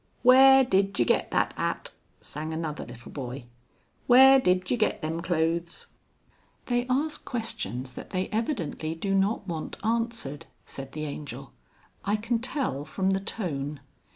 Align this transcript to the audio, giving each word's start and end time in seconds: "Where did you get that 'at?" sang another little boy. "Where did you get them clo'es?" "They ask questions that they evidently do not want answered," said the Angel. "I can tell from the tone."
"Where 0.23 0.63
did 0.65 0.97
you 0.97 1.05
get 1.05 1.29
that 1.29 1.53
'at?" 1.57 1.91
sang 2.21 2.51
another 2.55 2.83
little 2.87 3.11
boy. 3.11 3.45
"Where 4.07 4.39
did 4.39 4.71
you 4.71 4.75
get 4.75 5.03
them 5.03 5.21
clo'es?" 5.21 5.85
"They 6.65 6.87
ask 6.89 7.23
questions 7.23 7.93
that 7.93 8.09
they 8.09 8.27
evidently 8.29 8.95
do 8.95 9.13
not 9.13 9.47
want 9.47 9.77
answered," 9.85 10.47
said 10.65 10.93
the 10.93 11.05
Angel. 11.05 11.53
"I 12.03 12.15
can 12.15 12.39
tell 12.39 12.83
from 12.83 13.11
the 13.11 13.19
tone." 13.19 13.79